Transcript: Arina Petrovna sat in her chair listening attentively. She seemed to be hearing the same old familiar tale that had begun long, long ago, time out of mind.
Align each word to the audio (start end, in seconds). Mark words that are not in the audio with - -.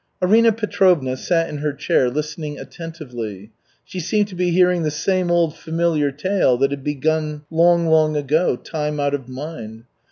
Arina 0.19 0.51
Petrovna 0.51 1.15
sat 1.15 1.47
in 1.47 1.57
her 1.59 1.73
chair 1.73 2.09
listening 2.09 2.57
attentively. 2.57 3.51
She 3.85 3.99
seemed 3.99 4.29
to 4.29 4.35
be 4.35 4.49
hearing 4.49 4.81
the 4.81 4.89
same 4.89 5.29
old 5.29 5.55
familiar 5.55 6.09
tale 6.11 6.57
that 6.57 6.71
had 6.71 6.83
begun 6.83 7.43
long, 7.51 7.85
long 7.85 8.17
ago, 8.17 8.55
time 8.55 8.99
out 8.99 9.13
of 9.13 9.29
mind. 9.29 9.83